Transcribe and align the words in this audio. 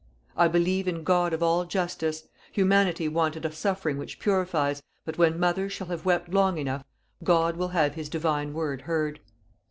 I 0.35 0.47
believe 0.47 0.87
in 0.87 1.03
God 1.03 1.31
of 1.31 1.43
all 1.43 1.63
Justice. 1.63 2.27
Humanity 2.53 3.07
wanted 3.07 3.45
a 3.45 3.51
suffering 3.51 3.99
which 3.99 4.17
purifies, 4.17 4.81
but 5.05 5.19
when 5.19 5.39
mothers 5.39 5.73
shall 5.73 5.89
have 5.89 6.05
wept 6.05 6.29
long 6.29 6.57
enough, 6.57 6.83
God 7.23 7.55
will 7.55 7.67
have 7.67 7.93
His 7.93 8.09
Divine 8.09 8.51
word 8.55 8.81
heard. 8.89 9.19